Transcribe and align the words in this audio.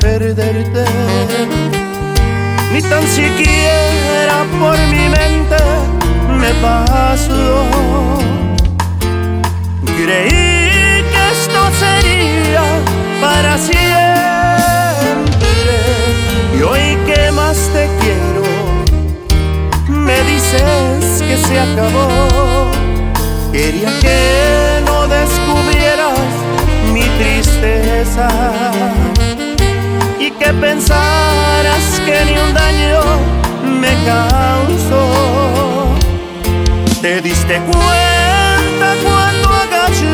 perderte. 0.00 0.84
Ni 2.72 2.80
tan 2.82 3.02
siquiera 3.06 4.46
por 4.60 4.78
mi 4.88 5.08
mente 5.08 5.56
me 6.40 6.52
pasó. 6.60 7.66
Creí 9.96 11.02
que 11.10 11.22
esto 11.32 11.60
sería 11.82 12.64
para 13.20 13.58
siempre. 13.58 13.82
Y 16.56 16.62
hoy 16.62 16.96
que 17.06 17.32
más 17.32 17.56
te 17.74 17.88
quiero, 18.00 18.44
me 19.88 20.18
dices 20.22 21.22
que 21.22 21.36
se 21.36 21.60
acabó. 21.60 22.70
Quería 23.52 23.90
que 24.00 24.80
no 24.86 25.06
descubrieras 25.08 26.18
mi 26.92 27.02
tristeza 27.18 28.28
que 30.52 30.60
pensaras 30.60 32.00
que 32.04 32.24
ni 32.24 32.36
un 32.38 32.52
daño 32.54 33.00
me 33.80 33.92
causó. 34.04 35.88
Te 37.00 37.20
diste 37.20 37.60
cuenta 37.60 38.94
cuando 39.02 39.48
agaché 39.48 40.12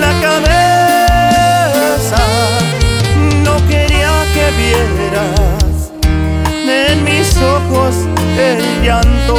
la 0.00 0.12
cabeza. 0.20 2.22
No 3.44 3.56
quería 3.68 4.24
que 4.34 4.50
vieras 4.62 5.92
en 6.66 7.04
mis 7.04 7.36
ojos 7.38 7.94
el 8.36 8.82
llanto. 8.82 9.36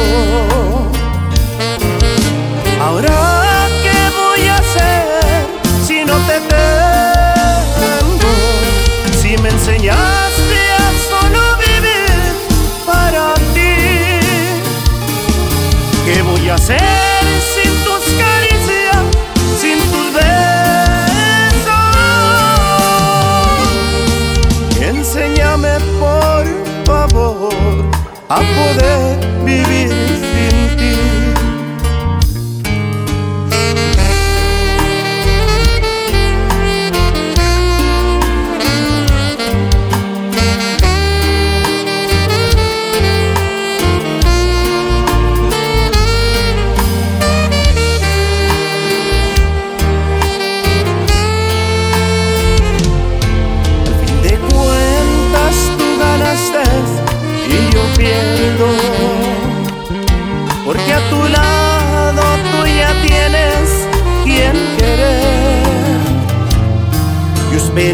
A 28.28 28.36
poder 28.36 29.44
vivir 29.44 30.03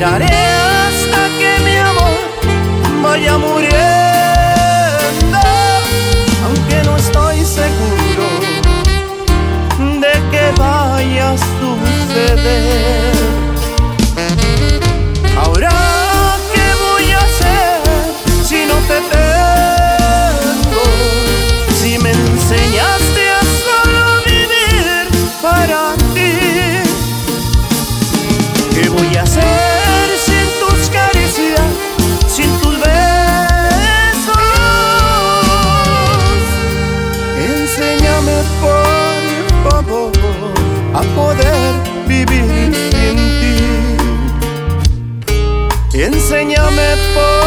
miraré. 0.01 0.50
Por 38.61 39.71
favor 39.71 40.13
a 40.95 41.03
poder 41.15 41.73
vivir 42.07 42.75
sin 42.91 43.17
ti. 43.41 43.57
Enséñame 45.99 46.89
por 47.15 47.40